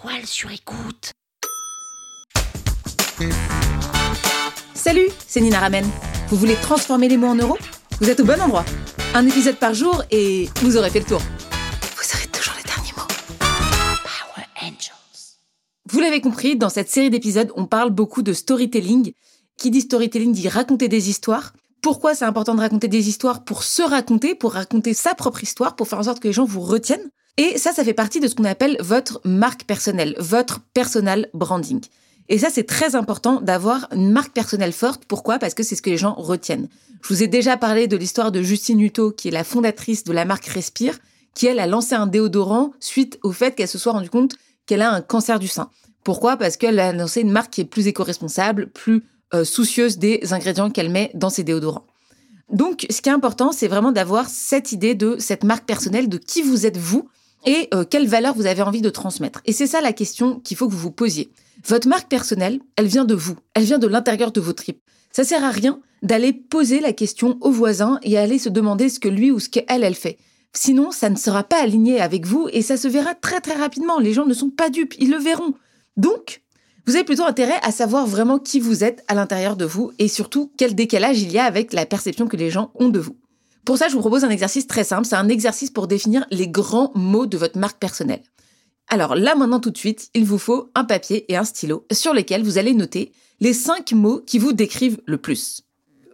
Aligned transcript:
toile 0.00 0.26
sur 0.26 0.50
écoute. 0.52 1.12
Salut, 4.74 5.08
c'est 5.26 5.40
Nina 5.40 5.58
Ramen. 5.58 5.84
Vous 6.28 6.36
voulez 6.36 6.54
transformer 6.56 7.08
les 7.08 7.16
mots 7.16 7.28
en 7.28 7.34
euros? 7.34 7.58
Vous 8.00 8.08
êtes 8.08 8.20
au 8.20 8.24
bon 8.24 8.40
endroit. 8.40 8.64
Un 9.14 9.26
épisode 9.26 9.56
par 9.56 9.74
jour 9.74 10.04
et 10.10 10.48
vous 10.62 10.76
aurez 10.76 10.90
fait 10.90 11.00
le 11.00 11.06
tour. 11.06 11.20
Vous 11.20 12.16
aurez 12.16 12.26
toujours 12.28 12.54
les 12.56 12.62
derniers 12.62 12.92
mots. 12.96 13.08
Power 13.40 14.46
Angels. 14.62 15.38
Vous 15.90 16.00
l'avez 16.00 16.20
compris, 16.20 16.56
dans 16.56 16.68
cette 16.68 16.90
série 16.90 17.10
d'épisodes, 17.10 17.50
on 17.56 17.66
parle 17.66 17.90
beaucoup 17.90 18.22
de 18.22 18.32
storytelling. 18.32 19.12
Qui 19.56 19.70
dit 19.72 19.80
storytelling 19.80 20.32
dit 20.32 20.48
raconter 20.48 20.86
des 20.86 21.10
histoires. 21.10 21.54
Pourquoi 21.82 22.14
c'est 22.14 22.24
important 22.24 22.54
de 22.54 22.60
raconter 22.60 22.86
des 22.86 23.08
histoires? 23.08 23.44
Pour 23.44 23.64
se 23.64 23.82
raconter, 23.82 24.36
pour 24.36 24.52
raconter 24.52 24.94
sa 24.94 25.16
propre 25.16 25.42
histoire, 25.42 25.74
pour 25.74 25.88
faire 25.88 25.98
en 25.98 26.04
sorte 26.04 26.20
que 26.20 26.28
les 26.28 26.34
gens 26.34 26.44
vous 26.44 26.60
retiennent. 26.60 27.10
Et 27.38 27.56
ça, 27.56 27.72
ça 27.72 27.84
fait 27.84 27.94
partie 27.94 28.18
de 28.18 28.26
ce 28.26 28.34
qu'on 28.34 28.44
appelle 28.44 28.76
votre 28.80 29.20
marque 29.24 29.62
personnelle, 29.62 30.16
votre 30.18 30.60
personal 30.74 31.28
branding. 31.34 31.80
Et 32.28 32.36
ça, 32.36 32.48
c'est 32.50 32.66
très 32.66 32.96
important 32.96 33.40
d'avoir 33.40 33.86
une 33.92 34.10
marque 34.10 34.32
personnelle 34.32 34.72
forte. 34.72 35.04
Pourquoi? 35.06 35.38
Parce 35.38 35.54
que 35.54 35.62
c'est 35.62 35.76
ce 35.76 35.82
que 35.82 35.88
les 35.88 35.96
gens 35.96 36.14
retiennent. 36.14 36.68
Je 37.00 37.14
vous 37.14 37.22
ai 37.22 37.28
déjà 37.28 37.56
parlé 37.56 37.86
de 37.86 37.96
l'histoire 37.96 38.32
de 38.32 38.42
Justine 38.42 38.80
Hutto, 38.80 39.12
qui 39.12 39.28
est 39.28 39.30
la 39.30 39.44
fondatrice 39.44 40.02
de 40.02 40.12
la 40.12 40.24
marque 40.24 40.46
Respire, 40.46 40.98
qui, 41.32 41.46
elle, 41.46 41.60
a 41.60 41.68
lancé 41.68 41.94
un 41.94 42.08
déodorant 42.08 42.72
suite 42.80 43.20
au 43.22 43.30
fait 43.30 43.54
qu'elle 43.54 43.68
se 43.68 43.78
soit 43.78 43.92
rendue 43.92 44.10
compte 44.10 44.34
qu'elle 44.66 44.82
a 44.82 44.92
un 44.92 45.00
cancer 45.00 45.38
du 45.38 45.48
sein. 45.48 45.70
Pourquoi? 46.02 46.36
Parce 46.36 46.56
qu'elle 46.56 46.80
a 46.80 46.92
lancé 46.92 47.20
une 47.20 47.30
marque 47.30 47.52
qui 47.52 47.60
est 47.60 47.64
plus 47.64 47.86
éco-responsable, 47.86 48.68
plus 48.68 49.04
euh, 49.32 49.44
soucieuse 49.44 49.98
des 49.98 50.32
ingrédients 50.32 50.70
qu'elle 50.70 50.90
met 50.90 51.12
dans 51.14 51.30
ses 51.30 51.44
déodorants. 51.44 51.86
Donc, 52.50 52.86
ce 52.90 53.00
qui 53.00 53.08
est 53.08 53.12
important, 53.12 53.52
c'est 53.52 53.68
vraiment 53.68 53.92
d'avoir 53.92 54.28
cette 54.28 54.72
idée 54.72 54.94
de 54.94 55.16
cette 55.18 55.44
marque 55.44 55.66
personnelle, 55.66 56.08
de 56.08 56.18
qui 56.18 56.42
vous 56.42 56.66
êtes 56.66 56.76
vous 56.76 57.08
et 57.46 57.68
euh, 57.74 57.84
quelle 57.84 58.08
valeur 58.08 58.34
vous 58.34 58.46
avez 58.46 58.62
envie 58.62 58.82
de 58.82 58.90
transmettre? 58.90 59.40
Et 59.44 59.52
c'est 59.52 59.66
ça 59.66 59.80
la 59.80 59.92
question 59.92 60.40
qu'il 60.40 60.56
faut 60.56 60.68
que 60.68 60.72
vous 60.72 60.78
vous 60.78 60.90
posiez. 60.90 61.30
Votre 61.66 61.88
marque 61.88 62.08
personnelle, 62.08 62.60
elle 62.76 62.86
vient 62.86 63.04
de 63.04 63.14
vous, 63.14 63.36
elle 63.54 63.64
vient 63.64 63.78
de 63.78 63.86
l'intérieur 63.86 64.32
de 64.32 64.40
vos 64.40 64.52
tripes. 64.52 64.82
Ça 65.12 65.24
sert 65.24 65.44
à 65.44 65.50
rien 65.50 65.80
d'aller 66.02 66.32
poser 66.32 66.80
la 66.80 66.92
question 66.92 67.38
au 67.40 67.50
voisin 67.50 67.98
et 68.02 68.18
aller 68.18 68.38
se 68.38 68.48
demander 68.48 68.88
ce 68.88 69.00
que 69.00 69.08
lui 69.08 69.30
ou 69.30 69.40
ce 69.40 69.48
qu'elle, 69.48 69.82
elle 69.82 69.94
fait. 69.94 70.18
Sinon, 70.52 70.90
ça 70.90 71.10
ne 71.10 71.16
sera 71.16 71.44
pas 71.44 71.62
aligné 71.62 72.00
avec 72.00 72.26
vous 72.26 72.48
et 72.52 72.62
ça 72.62 72.76
se 72.76 72.88
verra 72.88 73.14
très 73.14 73.40
très 73.40 73.54
rapidement. 73.54 73.98
Les 73.98 74.12
gens 74.12 74.26
ne 74.26 74.34
sont 74.34 74.50
pas 74.50 74.70
dupes, 74.70 74.94
ils 74.98 75.10
le 75.10 75.18
verront. 75.18 75.54
Donc, 75.96 76.42
vous 76.86 76.94
avez 76.94 77.04
plutôt 77.04 77.24
intérêt 77.24 77.58
à 77.62 77.70
savoir 77.70 78.06
vraiment 78.06 78.38
qui 78.38 78.60
vous 78.60 78.82
êtes 78.82 79.04
à 79.08 79.14
l'intérieur 79.14 79.56
de 79.56 79.64
vous 79.64 79.90
et 79.98 80.08
surtout 80.08 80.50
quel 80.56 80.74
décalage 80.74 81.20
il 81.20 81.30
y 81.30 81.38
a 81.38 81.44
avec 81.44 81.72
la 81.72 81.84
perception 81.84 82.26
que 82.28 82.36
les 82.36 82.50
gens 82.50 82.70
ont 82.76 82.88
de 82.88 82.98
vous. 82.98 83.16
Pour 83.68 83.76
ça, 83.76 83.88
je 83.88 83.92
vous 83.92 84.00
propose 84.00 84.24
un 84.24 84.30
exercice 84.30 84.66
très 84.66 84.82
simple. 84.82 85.06
C'est 85.06 85.14
un 85.14 85.28
exercice 85.28 85.70
pour 85.70 85.88
définir 85.88 86.24
les 86.30 86.48
grands 86.48 86.90
mots 86.94 87.26
de 87.26 87.36
votre 87.36 87.58
marque 87.58 87.78
personnelle. 87.78 88.22
Alors 88.88 89.14
là, 89.14 89.34
maintenant, 89.34 89.60
tout 89.60 89.70
de 89.70 89.76
suite, 89.76 90.08
il 90.14 90.24
vous 90.24 90.38
faut 90.38 90.70
un 90.74 90.84
papier 90.84 91.30
et 91.30 91.36
un 91.36 91.44
stylo 91.44 91.86
sur 91.92 92.14
lesquels 92.14 92.42
vous 92.42 92.56
allez 92.56 92.72
noter 92.72 93.12
les 93.40 93.52
cinq 93.52 93.92
mots 93.92 94.22
qui 94.26 94.38
vous 94.38 94.54
décrivent 94.54 95.02
le 95.04 95.18
plus. 95.18 95.64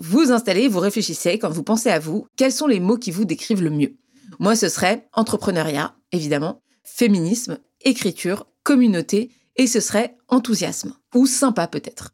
Vous 0.00 0.32
installez, 0.32 0.66
vous 0.66 0.80
réfléchissez, 0.80 1.38
quand 1.38 1.50
vous 1.50 1.62
pensez 1.62 1.88
à 1.88 2.00
vous, 2.00 2.26
quels 2.34 2.50
sont 2.50 2.66
les 2.66 2.80
mots 2.80 2.98
qui 2.98 3.12
vous 3.12 3.24
décrivent 3.24 3.62
le 3.62 3.70
mieux. 3.70 3.94
Moi, 4.40 4.56
ce 4.56 4.68
serait 4.68 5.06
entrepreneuriat, 5.12 5.94
évidemment, 6.10 6.62
féminisme, 6.82 7.58
écriture, 7.82 8.48
communauté, 8.64 9.30
et 9.54 9.68
ce 9.68 9.78
serait 9.78 10.16
enthousiasme, 10.26 10.96
ou 11.14 11.26
sympa 11.26 11.68
peut-être. 11.68 12.12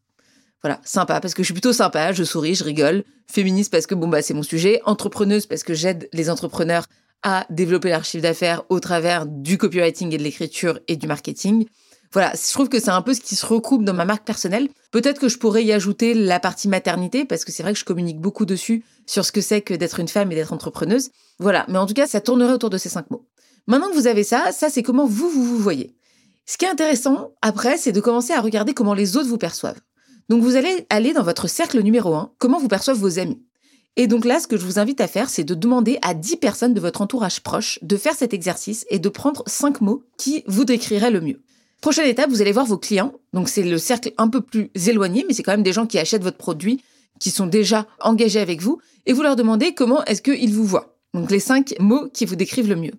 Voilà, 0.62 0.80
sympa 0.84 1.20
parce 1.20 1.34
que 1.34 1.42
je 1.42 1.46
suis 1.46 1.54
plutôt 1.54 1.72
sympa, 1.72 2.12
je 2.12 2.22
souris, 2.22 2.54
je 2.54 2.64
rigole. 2.64 3.04
Féministe 3.26 3.72
parce 3.72 3.86
que 3.86 3.94
bon 3.94 4.08
bah 4.08 4.22
c'est 4.22 4.34
mon 4.34 4.42
sujet. 4.42 4.80
Entrepreneuse 4.84 5.46
parce 5.46 5.64
que 5.64 5.74
j'aide 5.74 6.08
les 6.12 6.30
entrepreneurs 6.30 6.86
à 7.22 7.46
développer 7.50 7.88
leur 7.88 8.04
chiffre 8.04 8.22
d'affaires 8.22 8.62
au 8.68 8.80
travers 8.80 9.26
du 9.26 9.58
copywriting 9.58 10.12
et 10.12 10.18
de 10.18 10.22
l'écriture 10.22 10.78
et 10.88 10.96
du 10.96 11.06
marketing. 11.06 11.66
Voilà, 12.12 12.32
je 12.34 12.52
trouve 12.52 12.68
que 12.68 12.78
c'est 12.78 12.90
un 12.90 13.00
peu 13.00 13.14
ce 13.14 13.20
qui 13.20 13.36
se 13.36 13.46
recoupe 13.46 13.84
dans 13.84 13.94
ma 13.94 14.04
marque 14.04 14.24
personnelle. 14.24 14.68
Peut-être 14.90 15.18
que 15.18 15.28
je 15.28 15.38
pourrais 15.38 15.64
y 15.64 15.72
ajouter 15.72 16.12
la 16.12 16.40
partie 16.40 16.68
maternité 16.68 17.24
parce 17.24 17.44
que 17.44 17.52
c'est 17.52 17.62
vrai 17.62 17.72
que 17.72 17.78
je 17.78 17.84
communique 17.84 18.20
beaucoup 18.20 18.44
dessus 18.44 18.84
sur 19.06 19.24
ce 19.24 19.32
que 19.32 19.40
c'est 19.40 19.62
que 19.62 19.72
d'être 19.72 19.98
une 19.98 20.08
femme 20.08 20.30
et 20.30 20.34
d'être 20.34 20.52
entrepreneuse. 20.52 21.10
Voilà, 21.38 21.64
mais 21.68 21.78
en 21.78 21.86
tout 21.86 21.94
cas, 21.94 22.06
ça 22.06 22.20
tournerait 22.20 22.52
autour 22.52 22.70
de 22.70 22.76
ces 22.76 22.90
cinq 22.90 23.10
mots. 23.10 23.26
Maintenant 23.66 23.88
que 23.88 23.94
vous 23.94 24.08
avez 24.08 24.24
ça, 24.24 24.52
ça 24.52 24.68
c'est 24.68 24.82
comment 24.82 25.06
vous 25.06 25.30
vous 25.30 25.44
vous 25.44 25.58
voyez. 25.58 25.96
Ce 26.44 26.58
qui 26.58 26.66
est 26.66 26.68
intéressant 26.68 27.32
après, 27.40 27.78
c'est 27.78 27.92
de 27.92 28.00
commencer 28.00 28.34
à 28.34 28.40
regarder 28.40 28.74
comment 28.74 28.94
les 28.94 29.16
autres 29.16 29.28
vous 29.28 29.38
perçoivent. 29.38 29.80
Donc 30.32 30.40
vous 30.42 30.56
allez 30.56 30.86
aller 30.88 31.12
dans 31.12 31.24
votre 31.24 31.46
cercle 31.46 31.82
numéro 31.82 32.14
1, 32.14 32.32
comment 32.38 32.58
vous 32.58 32.68
perçoivent 32.68 32.96
vos 32.96 33.18
amis. 33.18 33.42
Et 33.96 34.06
donc 34.06 34.24
là, 34.24 34.40
ce 34.40 34.46
que 34.46 34.56
je 34.56 34.64
vous 34.64 34.78
invite 34.78 35.02
à 35.02 35.06
faire, 35.06 35.28
c'est 35.28 35.44
de 35.44 35.52
demander 35.52 35.98
à 36.00 36.14
10 36.14 36.38
personnes 36.38 36.72
de 36.72 36.80
votre 36.80 37.02
entourage 37.02 37.40
proche 37.42 37.78
de 37.82 37.98
faire 37.98 38.14
cet 38.14 38.32
exercice 38.32 38.86
et 38.88 38.98
de 38.98 39.10
prendre 39.10 39.44
5 39.46 39.82
mots 39.82 40.04
qui 40.16 40.42
vous 40.46 40.64
décriraient 40.64 41.10
le 41.10 41.20
mieux. 41.20 41.42
Prochaine 41.82 42.08
étape, 42.08 42.30
vous 42.30 42.40
allez 42.40 42.52
voir 42.52 42.64
vos 42.64 42.78
clients. 42.78 43.12
Donc 43.34 43.50
c'est 43.50 43.62
le 43.62 43.76
cercle 43.76 44.14
un 44.16 44.28
peu 44.28 44.40
plus 44.40 44.70
éloigné, 44.88 45.26
mais 45.28 45.34
c'est 45.34 45.42
quand 45.42 45.52
même 45.52 45.62
des 45.62 45.74
gens 45.74 45.84
qui 45.84 45.98
achètent 45.98 46.22
votre 46.22 46.38
produit, 46.38 46.82
qui 47.20 47.28
sont 47.28 47.46
déjà 47.46 47.86
engagés 48.00 48.40
avec 48.40 48.62
vous, 48.62 48.78
et 49.04 49.12
vous 49.12 49.20
leur 49.20 49.36
demandez 49.36 49.74
comment 49.74 50.02
est-ce 50.06 50.22
qu'ils 50.22 50.54
vous 50.54 50.64
voient. 50.64 50.96
Donc 51.12 51.30
les 51.30 51.40
5 51.40 51.74
mots 51.78 52.08
qui 52.08 52.24
vous 52.24 52.36
décrivent 52.36 52.70
le 52.70 52.76
mieux. 52.76 52.94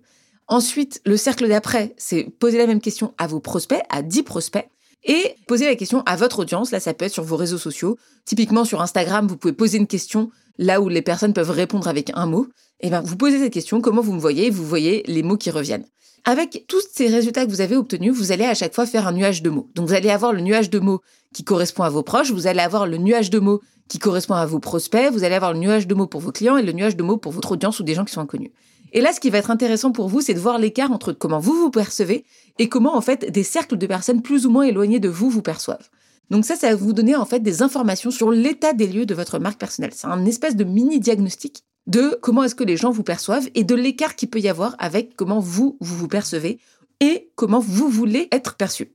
Ensuite, 0.46 1.00
le 1.04 1.16
cercle 1.16 1.48
d'après, 1.48 1.96
c'est 1.96 2.30
poser 2.30 2.58
la 2.58 2.68
même 2.68 2.80
question 2.80 3.12
à 3.18 3.26
vos 3.26 3.40
prospects, 3.40 3.82
à 3.90 4.02
10 4.02 4.22
prospects, 4.22 4.68
et 5.04 5.36
poser 5.46 5.66
la 5.66 5.76
question 5.76 6.02
à 6.06 6.16
votre 6.16 6.40
audience. 6.40 6.70
Là, 6.70 6.80
ça 6.80 6.94
peut 6.94 7.04
être 7.04 7.12
sur 7.12 7.24
vos 7.24 7.36
réseaux 7.36 7.58
sociaux. 7.58 7.96
Typiquement, 8.24 8.64
sur 8.64 8.80
Instagram, 8.80 9.26
vous 9.26 9.36
pouvez 9.36 9.52
poser 9.52 9.78
une 9.78 9.86
question 9.86 10.30
là 10.58 10.80
où 10.80 10.88
les 10.88 11.02
personnes 11.02 11.32
peuvent 11.32 11.50
répondre 11.50 11.88
avec 11.88 12.10
un 12.14 12.26
mot. 12.26 12.46
Et 12.80 12.88
eh 12.88 12.90
ben, 12.90 13.00
vous 13.00 13.16
posez 13.16 13.38
cette 13.38 13.52
question, 13.52 13.80
comment 13.80 14.02
vous 14.02 14.12
me 14.12 14.20
voyez, 14.20 14.50
vous 14.50 14.66
voyez 14.66 15.02
les 15.06 15.22
mots 15.22 15.36
qui 15.36 15.50
reviennent. 15.50 15.86
Avec 16.26 16.64
tous 16.68 16.82
ces 16.92 17.08
résultats 17.08 17.44
que 17.44 17.50
vous 17.50 17.60
avez 17.60 17.76
obtenus, 17.76 18.14
vous 18.14 18.32
allez 18.32 18.44
à 18.44 18.54
chaque 18.54 18.74
fois 18.74 18.86
faire 18.86 19.06
un 19.06 19.12
nuage 19.12 19.42
de 19.42 19.50
mots. 19.50 19.68
Donc, 19.74 19.88
vous 19.88 19.94
allez 19.94 20.10
avoir 20.10 20.32
le 20.32 20.40
nuage 20.40 20.70
de 20.70 20.78
mots 20.78 21.00
qui 21.34 21.44
correspond 21.44 21.82
à 21.82 21.90
vos 21.90 22.02
proches, 22.02 22.30
vous 22.30 22.46
allez 22.46 22.60
avoir 22.60 22.86
le 22.86 22.96
nuage 22.96 23.30
de 23.30 23.38
mots 23.38 23.60
qui 23.88 23.98
correspond 23.98 24.34
à 24.34 24.46
vos 24.46 24.58
prospects, 24.58 25.12
vous 25.12 25.24
allez 25.24 25.34
avoir 25.34 25.52
le 25.52 25.58
nuage 25.58 25.86
de 25.86 25.94
mots 25.94 26.06
pour 26.06 26.20
vos 26.20 26.32
clients 26.32 26.56
et 26.56 26.62
le 26.62 26.72
nuage 26.72 26.96
de 26.96 27.02
mots 27.02 27.18
pour 27.18 27.32
votre 27.32 27.52
audience 27.52 27.78
ou 27.80 27.82
des 27.82 27.94
gens 27.94 28.04
qui 28.04 28.12
sont 28.12 28.22
inconnus. 28.22 28.50
Et 28.94 29.00
là, 29.00 29.12
ce 29.12 29.18
qui 29.18 29.28
va 29.28 29.38
être 29.38 29.50
intéressant 29.50 29.90
pour 29.90 30.08
vous, 30.08 30.20
c'est 30.20 30.34
de 30.34 30.38
voir 30.38 30.58
l'écart 30.58 30.92
entre 30.92 31.12
comment 31.12 31.40
vous 31.40 31.54
vous 31.54 31.70
percevez 31.70 32.24
et 32.60 32.68
comment, 32.68 32.96
en 32.96 33.00
fait, 33.00 33.30
des 33.30 33.42
cercles 33.42 33.76
de 33.76 33.86
personnes 33.88 34.22
plus 34.22 34.46
ou 34.46 34.50
moins 34.50 34.62
éloignées 34.62 35.00
de 35.00 35.08
vous 35.08 35.28
vous 35.28 35.42
perçoivent. 35.42 35.90
Donc 36.30 36.44
ça, 36.44 36.54
ça 36.54 36.70
va 36.70 36.76
vous 36.76 36.92
donner, 36.92 37.16
en 37.16 37.26
fait, 37.26 37.40
des 37.40 37.60
informations 37.60 38.12
sur 38.12 38.30
l'état 38.30 38.72
des 38.72 38.86
lieux 38.86 39.04
de 39.04 39.14
votre 39.14 39.40
marque 39.40 39.58
personnelle. 39.58 39.90
C'est 39.94 40.06
un 40.06 40.24
espèce 40.24 40.54
de 40.54 40.62
mini-diagnostic 40.62 41.64
de 41.88 42.16
comment 42.22 42.44
est-ce 42.44 42.54
que 42.54 42.64
les 42.64 42.76
gens 42.76 42.92
vous 42.92 43.02
perçoivent 43.02 43.48
et 43.56 43.64
de 43.64 43.74
l'écart 43.74 44.14
qu'il 44.14 44.30
peut 44.30 44.40
y 44.40 44.48
avoir 44.48 44.76
avec 44.78 45.16
comment 45.16 45.40
vous, 45.40 45.76
vous 45.80 45.96
vous 45.96 46.08
percevez 46.08 46.60
et 47.00 47.30
comment 47.34 47.60
vous 47.60 47.88
voulez 47.88 48.28
être 48.30 48.54
perçu. 48.54 48.92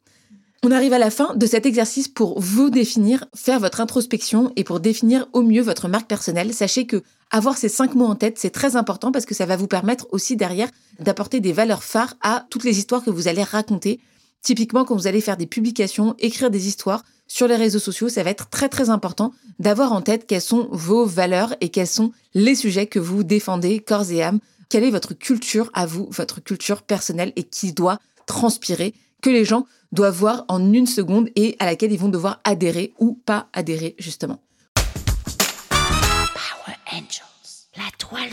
On 0.63 0.71
arrive 0.71 0.93
à 0.93 0.97
la 0.97 1.11
fin 1.11 1.35
de 1.35 1.45
cet 1.45 1.65
exercice 1.65 2.07
pour 2.07 2.39
vous 2.39 2.69
définir, 2.69 3.25
faire 3.35 3.59
votre 3.59 3.79
introspection 3.79 4.51
et 4.55 4.63
pour 4.63 4.79
définir 4.79 5.27
au 5.33 5.41
mieux 5.41 5.61
votre 5.61 5.87
marque 5.87 6.07
personnelle. 6.07 6.53
Sachez 6.53 6.85
que 6.87 7.03
avoir 7.31 7.57
ces 7.57 7.69
cinq 7.69 7.95
mots 7.95 8.05
en 8.05 8.15
tête, 8.15 8.37
c'est 8.37 8.49
très 8.49 8.75
important 8.75 9.11
parce 9.11 9.25
que 9.25 9.35
ça 9.35 9.45
va 9.45 9.55
vous 9.55 9.67
permettre 9.67 10.07
aussi 10.11 10.35
derrière 10.35 10.69
d'apporter 10.99 11.39
des 11.39 11.53
valeurs 11.53 11.83
phares 11.83 12.15
à 12.21 12.45
toutes 12.49 12.63
les 12.63 12.77
histoires 12.79 13.03
que 13.03 13.09
vous 13.09 13.27
allez 13.27 13.43
raconter. 13.43 13.99
Typiquement, 14.41 14.85
quand 14.85 14.95
vous 14.95 15.07
allez 15.07 15.21
faire 15.21 15.37
des 15.37 15.45
publications, 15.45 16.15
écrire 16.19 16.49
des 16.49 16.67
histoires 16.67 17.03
sur 17.27 17.47
les 17.47 17.55
réseaux 17.55 17.79
sociaux, 17.79 18.09
ça 18.09 18.23
va 18.23 18.31
être 18.31 18.49
très 18.49 18.69
très 18.69 18.89
important 18.89 19.33
d'avoir 19.59 19.93
en 19.93 20.01
tête 20.01 20.25
quelles 20.25 20.41
sont 20.41 20.67
vos 20.71 21.05
valeurs 21.05 21.55
et 21.61 21.69
quels 21.69 21.87
sont 21.87 22.11
les 22.33 22.55
sujets 22.55 22.87
que 22.87 22.99
vous 22.99 23.23
défendez 23.23 23.79
corps 23.79 24.09
et 24.11 24.23
âme. 24.23 24.39
Quelle 24.69 24.83
est 24.83 24.91
votre 24.91 25.13
culture 25.13 25.69
à 25.73 25.85
vous, 25.85 26.07
votre 26.11 26.41
culture 26.41 26.81
personnelle 26.81 27.33
et 27.35 27.43
qui 27.43 27.73
doit 27.73 27.99
transpirer 28.25 28.93
que 29.21 29.29
les 29.29 29.45
gens 29.45 29.65
doivent 29.91 30.15
voir 30.15 30.45
en 30.47 30.73
une 30.73 30.87
seconde 30.87 31.29
et 31.35 31.55
à 31.59 31.65
laquelle 31.65 31.91
ils 31.91 31.99
vont 31.99 32.09
devoir 32.09 32.39
adhérer 32.43 32.93
ou 32.99 33.13
pas 33.25 33.47
adhérer 33.53 33.95
justement. 33.99 34.39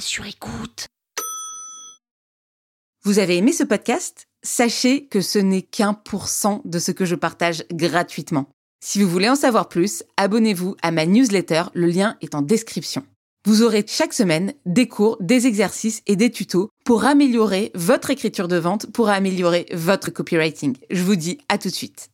Sur 0.01 0.27
écoute. 0.27 0.87
Vous 3.05 3.19
avez 3.19 3.37
aimé 3.37 3.53
ce 3.53 3.63
podcast? 3.63 4.27
Sachez 4.43 5.07
que 5.07 5.21
ce 5.21 5.39
n'est 5.39 5.63
qu'un 5.63 5.95
pour 5.95 6.29
cent 6.29 6.61
de 6.65 6.79
ce 6.79 6.91
que 6.91 7.05
je 7.05 7.15
partage 7.15 7.65
gratuitement. 7.73 8.51
Si 8.85 9.01
vous 9.01 9.09
voulez 9.09 9.29
en 9.29 9.37
savoir 9.37 9.69
plus, 9.69 10.03
abonnez-vous 10.17 10.77
à 10.83 10.91
ma 10.91 11.07
newsletter, 11.07 11.65
le 11.75 11.87
lien 11.87 12.17
est 12.21 12.35
en 12.35 12.43
description. 12.43 13.05
Vous 13.47 13.63
aurez 13.63 13.85
chaque 13.87 14.13
semaine 14.13 14.55
des 14.67 14.89
cours, 14.89 15.19
des 15.21 15.47
exercices 15.47 16.03
et 16.07 16.17
des 16.17 16.31
tutos 16.31 16.69
pour 16.85 17.05
améliorer 17.05 17.71
votre 17.75 18.11
écriture 18.11 18.49
de 18.49 18.57
vente, 18.57 18.91
pour 18.93 19.09
améliorer 19.09 19.67
votre 19.73 20.11
copywriting. 20.11 20.77
Je 20.91 21.03
vous 21.03 21.17
dis 21.17 21.39
à 21.49 21.59
tout 21.59 21.69
de 21.69 21.75
suite. 21.75 22.11